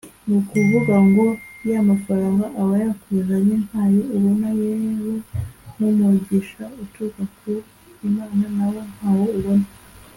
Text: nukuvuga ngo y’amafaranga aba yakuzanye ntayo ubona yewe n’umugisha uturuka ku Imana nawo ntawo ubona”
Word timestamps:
nukuvuga 0.27 0.95
ngo 1.09 1.25
y’amafaranga 1.69 2.45
aba 2.61 2.75
yakuzanye 2.85 3.55
ntayo 3.65 4.01
ubona 4.15 4.47
yewe 4.59 5.15
n’umugisha 5.77 6.63
uturuka 6.83 7.23
ku 7.37 7.51
Imana 8.07 8.45
nawo 8.57 8.81
ntawo 8.95 9.25
ubona” 9.37 9.67